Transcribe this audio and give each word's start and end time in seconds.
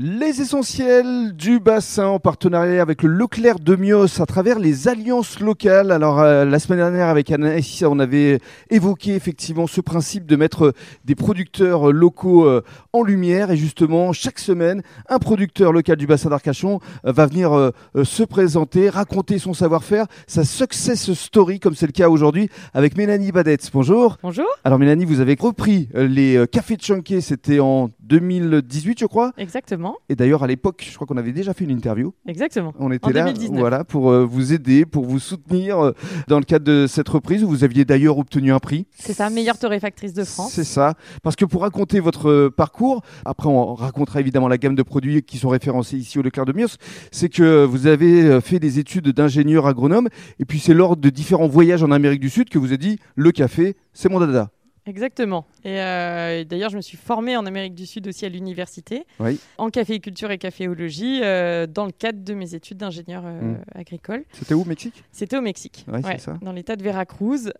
Les 0.00 0.40
essentiels 0.40 1.32
du 1.34 1.58
bassin 1.58 2.06
en 2.06 2.20
partenariat 2.20 2.80
avec 2.80 3.02
le 3.02 3.08
Leclerc 3.08 3.58
de 3.58 3.74
Mios 3.74 4.20
à 4.20 4.26
travers 4.26 4.60
les 4.60 4.86
alliances 4.86 5.40
locales. 5.40 5.90
Alors 5.90 6.20
euh, 6.20 6.44
la 6.44 6.60
semaine 6.60 6.78
dernière 6.78 7.08
avec 7.08 7.32
Anaïs, 7.32 7.82
on 7.82 7.98
avait 7.98 8.38
évoqué 8.70 9.16
effectivement 9.16 9.66
ce 9.66 9.80
principe 9.80 10.24
de 10.24 10.36
mettre 10.36 10.72
des 11.04 11.16
producteurs 11.16 11.90
locaux 11.90 12.46
euh, 12.46 12.62
en 12.92 13.02
lumière 13.02 13.50
et 13.50 13.56
justement 13.56 14.12
chaque 14.12 14.38
semaine 14.38 14.82
un 15.08 15.18
producteur 15.18 15.72
local 15.72 15.96
du 15.96 16.06
bassin 16.06 16.30
d'Arcachon 16.30 16.80
euh, 17.04 17.12
va 17.12 17.26
venir 17.26 17.52
euh, 17.52 17.70
euh, 17.96 18.04
se 18.04 18.22
présenter, 18.22 18.90
raconter 18.90 19.38
son 19.38 19.52
savoir-faire, 19.52 20.06
sa 20.26 20.44
success 20.44 21.12
story 21.12 21.60
comme 21.60 21.74
c'est 21.74 21.86
le 21.86 21.92
cas 21.92 22.08
aujourd'hui 22.08 22.50
avec 22.72 22.96
Mélanie 22.96 23.32
Badetz. 23.32 23.70
Bonjour. 23.72 24.16
Bonjour. 24.22 24.46
Alors 24.62 24.78
Mélanie, 24.78 25.04
vous 25.04 25.20
avez 25.20 25.36
repris 25.38 25.88
les 25.94 26.44
cafés 26.52 26.76
de 26.76 26.82
Chunké, 26.82 27.20
c'était 27.20 27.58
en 27.58 27.90
2018 28.08 28.98
je 29.00 29.06
crois. 29.06 29.32
Exactement. 29.36 29.96
Et 30.08 30.16
d'ailleurs, 30.16 30.42
à 30.42 30.46
l'époque, 30.46 30.86
je 30.88 30.94
crois 30.94 31.06
qu'on 31.06 31.16
avait 31.16 31.32
déjà 31.32 31.52
fait 31.54 31.64
une 31.64 31.70
interview. 31.70 32.12
Exactement. 32.26 32.72
On 32.78 32.90
était 32.90 33.06
En 33.06 33.10
là 33.10 33.24
2019. 33.26 33.58
voilà, 33.58 33.84
pour 33.84 34.10
euh, 34.10 34.24
vous 34.24 34.52
aider, 34.52 34.86
pour 34.86 35.04
vous 35.04 35.18
soutenir 35.18 35.78
euh, 35.78 35.92
dans 36.26 36.38
le 36.38 36.44
cadre 36.44 36.64
de 36.64 36.86
cette 36.86 37.08
reprise 37.08 37.44
où 37.44 37.48
vous 37.48 37.64
aviez 37.64 37.84
d'ailleurs 37.84 38.18
obtenu 38.18 38.52
un 38.52 38.58
prix. 38.58 38.86
C'est 38.98 39.12
ça, 39.12 39.30
meilleure 39.30 39.58
torréfactrice 39.58 40.14
de 40.14 40.24
France. 40.24 40.52
C'est 40.52 40.64
ça. 40.64 40.94
Parce 41.22 41.36
que 41.36 41.44
pour 41.44 41.62
raconter 41.62 42.00
votre 42.00 42.28
euh, 42.28 42.50
parcours, 42.50 43.02
après 43.24 43.48
on 43.48 43.74
racontera 43.74 44.20
évidemment 44.20 44.48
la 44.48 44.58
gamme 44.58 44.74
de 44.74 44.82
produits 44.82 45.22
qui 45.22 45.38
sont 45.38 45.50
référencés 45.50 45.96
ici 45.96 46.18
au 46.18 46.22
Leclerc 46.22 46.46
de 46.46 46.52
Mios, 46.52 46.76
c'est 47.12 47.28
que 47.28 47.64
vous 47.64 47.86
avez 47.86 48.40
fait 48.40 48.58
des 48.58 48.78
études 48.78 49.08
d'ingénieur 49.08 49.66
agronome 49.66 50.08
et 50.38 50.44
puis 50.44 50.58
c'est 50.58 50.74
lors 50.74 50.96
de 50.96 51.10
différents 51.10 51.48
voyages 51.48 51.82
en 51.82 51.90
Amérique 51.90 52.20
du 52.20 52.30
Sud 52.30 52.48
que 52.48 52.58
vous 52.58 52.66
avez 52.66 52.78
dit 52.78 52.98
le 53.14 53.32
café, 53.32 53.76
c'est 53.92 54.08
mon 54.08 54.20
dada. 54.20 54.50
Exactement. 54.88 55.44
Et, 55.64 55.80
euh, 55.80 56.40
et 56.40 56.44
d'ailleurs, 56.44 56.70
je 56.70 56.76
me 56.76 56.80
suis 56.80 56.96
formée 56.96 57.36
en 57.36 57.44
Amérique 57.46 57.74
du 57.74 57.84
Sud 57.86 58.08
aussi 58.08 58.24
à 58.24 58.28
l'université, 58.30 59.04
Oui. 59.20 59.38
en 59.58 59.68
caféiculture 59.68 60.30
et 60.30 60.38
caféologie, 60.38 61.20
euh, 61.22 61.66
dans 61.66 61.84
le 61.84 61.92
cadre 61.92 62.24
de 62.24 62.32
mes 62.34 62.54
études 62.54 62.78
d'ingénieur 62.78 63.22
euh, 63.26 63.40
Mm. 63.54 63.56
agricole. 63.74 64.24
C'était 64.32 64.54
où, 64.54 64.64
Mexique? 64.64 65.04
C'était 65.12 65.36
au 65.36 65.42
Mexique, 65.42 65.84
Ouais, 65.92 66.00
c'est 66.02 66.18
ça. 66.20 66.38
dans 66.40 66.52
l'état 66.52 66.74
de 66.76 66.82
Veracruz, 66.82 67.50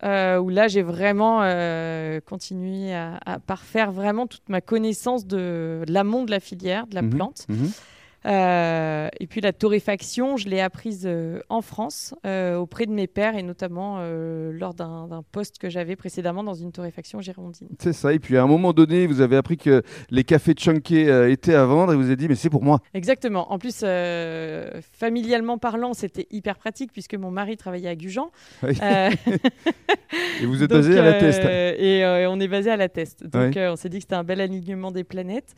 où 0.41 0.49
là, 0.49 0.69
j'ai 0.69 0.83
vraiment 0.83 1.39
continué 2.25 2.95
à, 2.95 3.19
à 3.27 3.39
parfaire 3.39 3.93
vraiment 3.93 4.27
toute 4.27 4.49
ma 4.49 4.61
connaissance 4.61 5.27
de, 5.27 5.85
de 5.87 5.93
l'amont 5.93 6.25
de 6.25 6.31
la 6.31 6.41
filière, 6.41 6.87
de 6.87 6.95
la 6.95 7.03
Mhm. 7.03 7.11
plante. 7.11 7.45
Mhm. 7.49 7.71
Euh, 8.27 9.09
et 9.21 9.27
puis 9.27 9.41
la 9.41 9.53
torréfaction, 9.53 10.37
je 10.37 10.49
l'ai 10.49 10.61
apprise 10.61 11.05
euh, 11.07 11.41
en 11.49 11.63
France 11.63 12.15
euh, 12.27 12.57
auprès 12.57 12.87
de 12.87 12.93
mes 12.93 13.07
pères 13.07 13.37
et 13.37 13.43
notamment 13.43 13.99
lors 13.99 14.75
d'un 14.75 15.25
poste 15.33 15.59
que 15.59 15.69
j'avais 15.69 15.97
précédemment 15.97 16.43
dans 16.43 16.55
une 16.55 16.73
torréfaction 16.73 17.21
girondine. 17.21 17.69
C'est 17.79 17.93
ça. 17.93 18.13
Et 18.13 18.19
puis 18.19 18.37
à 18.37 18.43
un 18.43 18.47
moment 18.47 18.73
donné, 18.73 19.07
vous 19.07 19.21
avez 19.21 19.37
appris 19.37 19.57
que 19.57 19.83
les 20.11 20.25
cafés 20.25 20.55
Chunké 20.55 21.31
étaient 21.31 21.55
à 21.55 21.65
vendre 21.65 21.93
et 21.93 21.97
vous 21.97 22.07
avez 22.07 22.17
dit 22.17 22.29
mais 22.29 22.35
c'est 22.35 22.51
pour 22.51 22.63
moi. 22.63 22.81
Exactement. 22.95 23.53
En 23.53 23.59
plus, 23.59 23.85
familialement 24.99 25.59
parlant, 25.59 25.95
c'était 25.95 26.27
hyper 26.31 26.59
pratique 26.59 26.93
puisque 26.93 27.15
mon 27.15 27.31
mari 27.31 27.57
travaillait 27.57 27.89
à 27.89 27.97
Gujan. 27.97 28.31
Oui. 28.63 28.79
Et 30.41 30.47
vous 30.47 30.63
êtes 30.63 30.71
donc, 30.71 30.79
basé 30.81 30.99
à 30.99 31.03
la 31.03 31.15
euh, 31.15 31.21
test. 31.21 31.43
Et 31.45 32.27
on 32.27 32.41
est 32.41 32.49
basé 32.49 32.71
à 32.71 32.77
la 32.77 32.89
test. 32.89 33.25
Donc 33.27 33.55
on 33.57 33.77
s'est 33.77 33.89
dit 33.89 33.99
que 33.99 34.03
c'était 34.03 34.15
un 34.15 34.25
bel 34.25 34.41
alignement 34.41 34.91
des 34.91 35.05
planètes. 35.05 35.55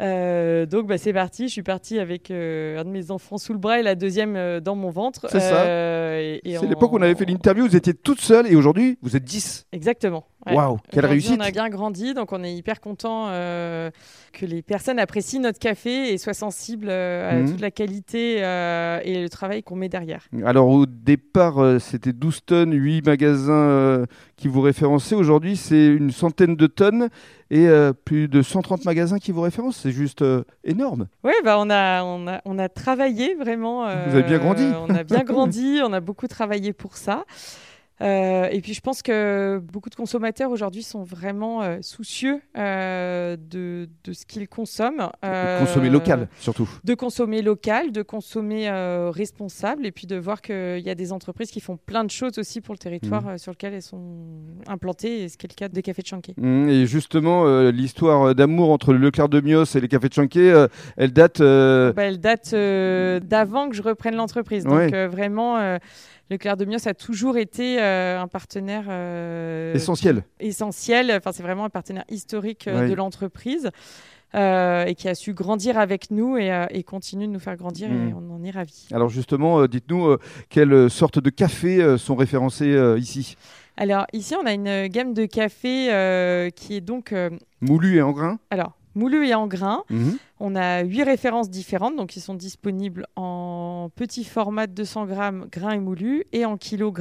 Euh, 0.00 0.66
donc 0.66 0.88
bah, 0.88 0.98
c'est 0.98 1.12
parti, 1.12 1.46
je 1.46 1.52
suis 1.52 1.62
partie 1.62 2.00
avec 2.00 2.30
euh, 2.30 2.80
un 2.80 2.84
de 2.84 2.90
mes 2.90 3.10
enfants 3.12 3.38
sous 3.38 3.52
le 3.52 3.60
bras 3.60 3.78
et 3.78 3.82
la 3.82 3.94
deuxième 3.94 4.34
euh, 4.34 4.60
dans 4.60 4.74
mon 4.74 4.90
ventre. 4.90 5.26
C'est 5.30 5.40
ça. 5.40 5.64
C'est 5.64 6.68
l'époque 6.68 6.92
où 6.92 6.98
on 6.98 7.02
avait 7.02 7.14
fait 7.14 7.24
l'interview, 7.24 7.66
vous 7.66 7.76
étiez 7.76 7.94
toute 7.94 8.20
seule 8.20 8.46
et 8.50 8.56
aujourd'hui 8.56 8.98
vous 9.02 9.16
êtes 9.16 9.24
10. 9.24 9.66
Exactement. 9.72 10.26
Ouais. 10.46 10.54
Waouh, 10.54 10.78
quelle 10.90 11.06
réussite 11.06 11.36
On 11.38 11.40
a 11.42 11.50
bien 11.50 11.68
grandi, 11.68 12.14
donc 12.14 12.32
on 12.32 12.42
est 12.42 12.54
hyper 12.54 12.80
content 12.80 13.26
euh, 13.28 13.90
que 14.32 14.46
les 14.46 14.62
personnes 14.62 14.98
apprécient 14.98 15.40
notre 15.40 15.58
café 15.58 16.12
et 16.12 16.18
soient 16.18 16.34
sensibles 16.34 16.88
euh, 16.88 17.30
à 17.30 17.34
Mhm. 17.36 17.50
toute 17.50 17.60
la 17.60 17.70
qualité 17.70 18.44
euh, 18.44 19.00
et 19.04 19.22
le 19.22 19.28
travail 19.28 19.62
qu'on 19.62 19.76
met 19.76 19.88
derrière. 19.88 20.26
Alors 20.44 20.68
au 20.68 20.86
départ, 20.86 21.80
c'était 21.80 22.12
12 22.12 22.40
tonnes, 22.44 22.72
8 22.72 23.06
magasins 23.06 24.04
qui 24.36 24.48
vous 24.48 24.60
référençaient. 24.60 25.14
Aujourd'hui, 25.14 25.56
c'est 25.56 25.86
une 25.86 26.10
centaine 26.10 26.56
de 26.56 26.66
tonnes 26.66 27.08
et 27.50 27.68
plus 28.04 28.28
de 28.28 28.42
130 28.42 28.84
magasins 28.84 29.18
qui 29.18 29.32
vous 29.32 29.40
référencent. 29.42 29.76
C'est 29.82 29.92
juste 29.92 30.24
énorme. 30.64 31.06
Oui, 31.22 31.32
bah 31.44 31.56
on, 31.58 31.70
a, 31.70 32.02
on, 32.02 32.26
a, 32.26 32.40
on 32.44 32.58
a 32.58 32.68
travaillé 32.68 33.34
vraiment. 33.34 33.84
Vous 34.06 34.14
avez 34.14 34.22
bien 34.22 34.38
grandi. 34.38 34.64
On 34.88 34.94
a 34.94 35.04
bien 35.04 35.22
grandi, 35.24 35.80
on 35.84 35.92
a 35.92 36.00
beaucoup 36.00 36.26
travaillé 36.28 36.72
pour 36.72 36.96
ça. 36.96 37.24
Euh, 38.00 38.48
et 38.50 38.60
puis 38.60 38.74
je 38.74 38.80
pense 38.80 39.02
que 39.02 39.62
beaucoup 39.72 39.88
de 39.88 39.94
consommateurs 39.94 40.50
aujourd'hui 40.50 40.82
sont 40.82 41.04
vraiment 41.04 41.62
euh, 41.62 41.78
soucieux 41.80 42.40
euh, 42.58 43.36
de, 43.38 43.88
de 44.02 44.12
ce 44.12 44.26
qu'ils 44.26 44.48
consomment. 44.48 45.10
Euh, 45.24 45.60
Consommer 45.60 45.90
local, 45.90 46.28
surtout. 46.40 46.68
de 46.82 46.94
consommer 46.94 47.40
local, 47.42 47.92
de 47.92 48.02
consommer 48.02 48.68
responsable, 49.12 49.86
et 49.86 49.92
puis 49.92 50.06
de 50.06 50.16
voir 50.16 50.42
qu'il 50.42 50.80
y 50.80 50.90
a 50.90 50.94
des 50.94 51.12
entreprises 51.12 51.50
qui 51.50 51.60
font 51.60 51.76
plein 51.76 52.04
de 52.04 52.10
choses 52.10 52.38
aussi 52.38 52.60
pour 52.60 52.74
le 52.74 52.78
territoire 52.78 53.28
euh, 53.28 53.36
sur 53.38 53.52
lequel 53.52 53.74
elles 53.74 53.82
sont 53.82 54.26
implantées, 54.66 55.22
et 55.22 55.28
ce 55.28 55.36
qui 55.36 55.46
est 55.46 55.50
le 55.50 55.54
cas 55.54 55.68
des 55.68 55.82
cafés 55.82 56.02
de 56.02 56.06
Chanquet. 56.08 56.34
Mm, 56.36 56.68
Et 56.68 56.86
justement, 56.86 57.46
l'histoire 57.70 58.34
d'amour 58.34 58.70
entre 58.72 58.92
le 58.92 58.98
Leclerc 58.98 59.28
de 59.28 59.40
Mios 59.40 59.64
et 59.76 59.80
les 59.80 59.88
cafés 59.88 60.08
de 60.08 60.14
euh, 60.36 60.68
elle 60.96 61.12
date. 61.12 61.38
Bah, 61.40 62.02
elle 62.02 62.18
date 62.20 62.54
d'avant 63.26 63.68
que 63.68 63.76
je 63.76 63.82
reprenne 63.82 64.16
l'entreprise. 64.16 64.64
Donc 64.64 64.74
Ouais. 64.74 65.06
vraiment, 65.06 65.78
Leclerc 66.30 66.56
de 66.56 66.64
Mios 66.64 66.86
a 66.88 66.94
toujours 66.94 67.36
été 67.36 67.80
euh, 67.82 68.20
un 68.20 68.28
partenaire 68.28 68.84
euh, 68.88 69.74
essentielle. 69.74 70.24
essentiel. 70.40 71.12
Enfin, 71.16 71.32
c'est 71.32 71.42
vraiment 71.42 71.64
un 71.66 71.70
partenaire 71.70 72.04
historique 72.08 72.66
euh, 72.66 72.88
de 72.88 72.94
l'entreprise. 72.94 73.70
euh, 74.34 74.84
et 74.86 74.96
qui 74.96 75.08
a 75.08 75.14
su 75.14 75.32
grandir 75.32 75.78
avec 75.78 76.10
nous 76.10 76.36
et, 76.36 76.50
euh, 76.50 76.66
et 76.70 76.82
continue 76.82 77.28
de 77.28 77.32
nous 77.32 77.38
faire 77.38 77.54
grandir 77.56 77.86
et 77.88 77.94
Mhm. 77.94 78.16
on 78.18 78.34
en 78.34 78.42
est 78.42 78.50
ravis. 78.50 78.88
Alors 78.92 79.08
justement, 79.08 79.60
euh, 79.60 79.68
dites-nous 79.68 80.16
quelles 80.48 80.90
sortes 80.90 81.20
de 81.20 81.30
cafés 81.30 81.96
sont 81.98 82.16
référencés 82.16 82.74
ici? 82.98 83.36
Alors 83.76 84.06
ici, 84.12 84.34
on 84.34 84.44
a 84.44 84.52
une 84.52 84.88
gamme 84.88 85.14
de 85.14 85.26
café 85.26 85.92
euh, 85.92 86.50
qui 86.50 86.74
est 86.74 86.80
donc 86.80 87.14
Moulu 87.60 87.98
et 87.98 88.02
en 88.02 88.10
grain 88.10 88.40
alors 88.50 88.72
moulu 88.96 89.26
et 89.26 89.34
en 89.34 89.46
grain. 89.48 89.82
Mhm. 89.90 90.18
On 90.40 90.54
a 90.56 90.82
huit 90.82 91.02
références 91.04 91.48
différentes, 91.50 91.96
donc 91.96 92.10
qui 92.10 92.20
sont 92.20 92.34
disponibles 92.34 93.06
en 93.16 93.63
petit 93.88 94.24
format 94.24 94.66
de 94.66 94.72
200 94.72 95.06
grammes 95.06 95.46
grain 95.50 95.80
et 95.80 96.26
et 96.32 96.44
en 96.44 96.56
kilo. 96.56 96.92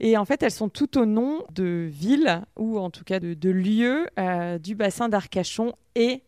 Et 0.00 0.16
en 0.16 0.24
fait, 0.24 0.42
elles 0.42 0.50
sont 0.50 0.68
toutes 0.68 0.96
au 0.96 1.06
nom 1.06 1.44
de 1.52 1.88
villes 1.90 2.42
ou 2.56 2.78
en 2.78 2.90
tout 2.90 3.04
cas 3.04 3.20
de, 3.20 3.50
lieux 3.50 4.06
euh, 4.18 4.58
du 4.58 4.74
bassin 4.74 5.08
d'Arcachon 5.08 5.74
et 5.94 6.22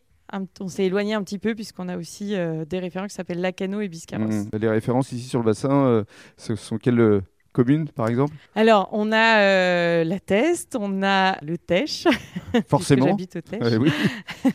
on 0.59 0.67
s'est 0.67 0.85
éloigné 0.85 1.13
un 1.13 1.23
petit 1.23 1.39
peu 1.39 1.55
puisqu'on 1.55 1.87
a 1.87 1.97
aussi 1.97 2.35
euh, 2.35 2.65
des 2.65 2.79
références 2.79 3.09
qui 3.09 3.15
s'appellent 3.15 3.41
Lacano 3.41 3.81
et 3.81 3.87
Biscarrosse. 3.87 4.45
Mm. 4.51 4.57
Les 4.59 4.69
références 4.69 5.11
ici 5.11 5.27
sur 5.27 5.39
le 5.39 5.45
bassin, 5.45 5.85
euh, 5.85 6.03
ce 6.37 6.55
sont 6.55 6.77
quelles 6.77 7.21
communes 7.57 7.89
par 7.89 8.07
exemple 8.07 8.33
Alors, 8.55 8.87
on 8.91 9.11
a 9.11 9.39
euh, 9.41 10.03
la 10.03 10.19
Teste, 10.19 10.77
on 10.79 11.03
a 11.03 11.37
le 11.43 11.57
Tèche, 11.57 12.07
Forcément. 12.69 13.07
j'habite 13.07 13.35
au 13.35 13.41
Tèche. 13.41 13.61
Ouais, 13.61 13.77
oui. 13.77 13.91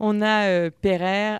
On 0.00 0.20
a 0.20 0.46
euh, 0.46 0.70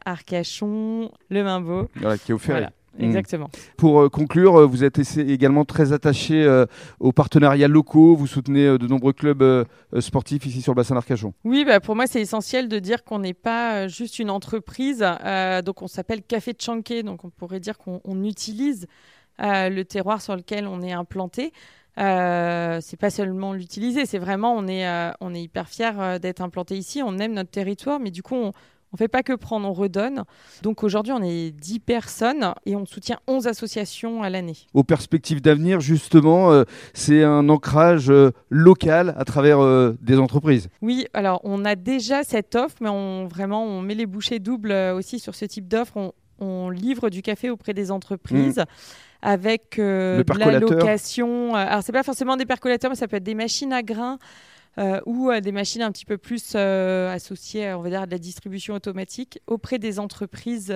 Arcachon, 0.05 1.11
Le 1.31 1.43
Minbeau. 1.45 1.89
Voilà, 1.97 2.19
qui 2.19 2.31
est 2.33 2.35
offert. 2.35 2.55
Voilà, 2.57 2.71
Mm. 2.99 3.05
exactement. 3.05 3.49
Pour 3.79 4.03
euh, 4.03 4.11
conclure, 4.11 4.55
euh, 4.61 4.67
vous 4.67 4.85
êtes 4.85 4.99
également 5.17 5.65
très 5.65 5.95
attaché 5.95 6.45
euh, 6.45 6.67
aux 7.01 7.13
partenariats 7.13 7.67
locaux. 7.67 8.15
Vous 8.15 8.27
soutenez 8.27 8.67
euh, 8.67 8.77
de 8.77 8.87
nombreux 8.87 9.15
clubs 9.15 9.41
euh, 9.43 9.65
euh, 9.95 10.03
sportifs 10.03 10.45
ici 10.45 10.61
sur 10.61 10.73
le 10.73 10.77
bassin 10.77 10.95
d'Arcachon. 10.95 11.33
Oui, 11.45 11.65
bah, 11.65 11.81
pour 11.81 11.97
moi, 11.97 12.07
c'est 12.07 12.21
essentiel 12.21 12.69
de 12.69 12.79
dire 12.79 13.03
qu'on 13.03 13.21
n'est 13.21 13.33
pas 13.33 13.77
euh, 13.85 13.89
juste 13.89 14.19
une 14.19 14.29
entreprise. 14.29 15.03
euh, 15.25 15.63
donc, 15.63 15.81
on 15.81 15.89
s'appelle 15.89 16.21
Café 16.21 16.53
de 16.53 16.61
Chanquet. 16.61 17.03
Donc, 17.03 17.25
on 17.25 17.31
pourrait 17.31 17.61
dire 17.61 17.79
qu'on 17.79 18.03
on 18.05 18.23
utilise 18.25 18.87
euh, 19.41 19.69
le 19.69 19.85
terroir 19.85 20.21
sur 20.21 20.37
lequel 20.37 20.67
on 20.67 20.83
est 20.83 20.93
implanté. 20.93 21.53
Euh, 21.99 22.79
c'est 22.81 22.97
pas 22.97 23.11
seulement 23.11 23.53
l'utiliser, 23.53 24.07
c'est 24.07 24.19
vraiment 24.19 24.55
on 24.55 24.67
est 24.67 24.89
euh, 24.89 25.11
on 25.21 25.35
est 25.35 25.43
hyper 25.43 25.69
fier 25.69 26.01
euh, 26.01 26.19
d'être 26.19 26.41
implanté 26.41 26.77
ici. 26.77 27.03
On 27.05 27.19
aime 27.19 27.35
notre 27.35 27.51
territoire, 27.51 28.01
mais 28.01 28.11
du 28.11 28.23
coup 28.23 28.35
on 28.35 28.53
on 28.93 28.97
fait 28.97 29.09
pas 29.09 29.23
que 29.23 29.33
prendre, 29.33 29.67
on 29.67 29.73
redonne. 29.73 30.25
Donc 30.63 30.85
aujourd'hui, 30.85 31.13
on 31.13 31.23
est 31.23 31.51
10 31.51 31.81
personnes 31.81 32.53
et 32.67 32.77
on 32.77 32.85
soutient 32.85 33.19
11 33.27 33.47
associations 33.47 34.23
à 34.23 34.29
l'année. 34.29 34.57
Aux 34.75 34.85
perspectives 34.85 35.41
d'avenir, 35.41 35.81
justement, 35.81 36.53
euh, 36.53 36.65
c'est 36.93 37.25
un 37.25 37.49
ancrage 37.49 38.11
euh, 38.11 38.33
local 38.51 39.15
à 39.17 39.25
travers 39.25 39.61
euh, 39.61 39.97
des 40.03 40.19
entreprises. 40.19 40.69
Oui, 40.83 41.07
alors 41.15 41.41
on 41.45 41.65
a 41.65 41.75
déjà 41.75 42.23
cette 42.23 42.55
offre, 42.55 42.77
mais 42.83 42.91
on 42.91 43.27
vraiment 43.29 43.65
on 43.65 43.81
met 43.81 43.95
les 43.95 44.07
bouchées 44.07 44.41
doubles 44.41 44.73
aussi 44.73 45.19
sur 45.19 45.35
ce 45.35 45.47
type 45.47 45.69
d'offre. 45.69 45.97
On, 45.97 46.13
on 46.39 46.71
livre 46.71 47.11
du 47.11 47.23
café 47.23 47.51
auprès 47.51 47.75
des 47.75 47.91
entreprises. 47.91 48.63
Avec 49.25 49.79
euh, 49.79 50.25
de 50.25 50.39
la 50.39 50.59
location. 50.59 51.55
Euh, 51.55 51.59
Alors, 51.59 51.85
c'est 51.85 51.93
pas 51.93 52.03
forcément 52.03 52.37
des 52.37 52.45
percolateurs, 52.45 52.91
mais 52.91 52.97
ça 52.97 53.07
peut 53.07 53.19
être 53.19 53.23
des 53.23 53.37
machines 53.37 53.73
à 53.73 53.81
grains, 53.81 54.19
ou 55.07 55.31
des 55.41 55.53
machines 55.53 55.83
un 55.83 55.93
petit 55.93 56.05
peu 56.05 56.19
plus 56.19 56.55
associées, 56.55 57.73
on 57.75 57.83
va 57.83 57.91
dire, 57.91 58.03
à 58.03 58.07
de 58.07 58.11
la 58.11 58.19
distribution 58.19 58.75
automatique 58.75 59.41
auprès 59.47 59.79
des 59.79 59.99
entreprises 59.99 60.73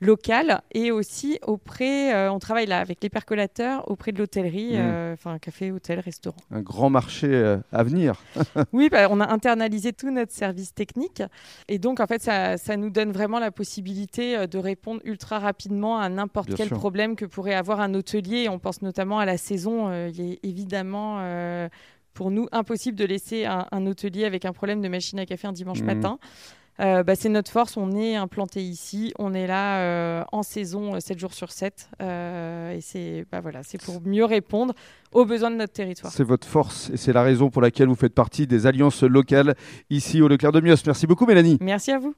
locales 0.00 0.60
et 0.72 0.90
aussi 0.90 1.38
auprès, 1.46 2.28
on 2.28 2.38
travaille 2.38 2.66
là 2.66 2.78
avec 2.80 3.02
les 3.02 3.08
percolateurs 3.08 3.90
auprès 3.90 4.12
de 4.12 4.18
l'hôtellerie, 4.18 4.78
mmh. 4.78 5.12
enfin 5.12 5.38
café, 5.38 5.72
hôtel, 5.72 6.00
restaurant. 6.00 6.36
Un 6.50 6.60
grand 6.60 6.90
marché 6.90 7.58
à 7.72 7.82
venir. 7.82 8.22
oui, 8.72 8.88
bah, 8.90 9.08
on 9.10 9.20
a 9.20 9.30
internalisé 9.30 9.92
tout 9.92 10.10
notre 10.10 10.32
service 10.32 10.74
technique 10.74 11.22
et 11.68 11.78
donc 11.78 12.00
en 12.00 12.06
fait 12.06 12.22
ça, 12.22 12.56
ça 12.56 12.76
nous 12.76 12.90
donne 12.90 13.12
vraiment 13.12 13.38
la 13.38 13.50
possibilité 13.50 14.46
de 14.46 14.58
répondre 14.58 15.00
ultra 15.04 15.38
rapidement 15.38 15.98
à 15.98 16.08
n'importe 16.08 16.54
quel 16.54 16.68
problème 16.68 17.16
que 17.16 17.24
pourrait 17.24 17.54
avoir 17.54 17.80
un 17.80 17.94
hôtelier. 17.94 18.48
On 18.48 18.58
pense 18.58 18.82
notamment 18.82 19.18
à 19.18 19.24
la 19.24 19.36
saison. 19.36 19.88
Euh, 19.88 20.10
il 20.12 20.32
est 20.32 20.38
évidemment 20.42 21.18
euh, 21.20 21.68
pour 22.16 22.32
nous 22.32 22.48
impossible 22.50 22.98
de 22.98 23.04
laisser 23.04 23.44
un, 23.44 23.86
hôtelier 23.86 24.24
avec 24.24 24.44
un 24.44 24.52
problème 24.52 24.80
de 24.80 24.88
machine 24.88 25.18
à 25.20 25.26
café 25.26 25.46
un 25.46 25.52
dimanche 25.52 25.82
mmh. 25.82 25.86
matin. 25.86 26.18
Euh, 26.78 27.02
bah, 27.02 27.14
c'est 27.14 27.28
notre 27.28 27.50
force, 27.50 27.76
on 27.76 27.96
est 27.96 28.16
implanté 28.16 28.62
ici, 28.62 29.12
on 29.18 29.32
est 29.32 29.46
là 29.46 30.26
en 30.32 30.42
saison 30.42 30.98
7 30.98 31.18
jours 31.18 31.32
sur 31.32 31.52
7 31.52 31.88
et 32.00 32.80
c'est 32.80 33.24
bah, 33.30 33.40
voilà, 33.40 33.60
pour 33.84 34.02
mieux 34.02 34.24
répondre 34.24 34.74
aux 35.12 35.24
besoins 35.24 35.50
de 35.50 35.56
notre 35.56 35.72
territoire. 35.72 36.12
C'est 36.12 36.24
votre 36.24 36.46
force 36.46 36.90
et 36.90 36.96
c'est 36.96 37.12
la 37.12 37.22
raison 37.22 37.50
pour 37.50 37.62
laquelle 37.62 37.88
vous 37.88 37.94
faites 37.94 38.14
partie 38.14 38.46
des 38.46 38.66
alliances 38.66 39.02
locales 39.02 39.54
ici 39.90 40.20
au 40.20 40.28
Leclerc 40.28 40.52
de 40.52 40.60
Mios. 40.60 40.76
Merci 40.86 41.06
beaucoup 41.06 41.26
Mélanie. 41.26 41.58
Merci 41.60 41.92
à 41.92 41.98
vous. 41.98 42.14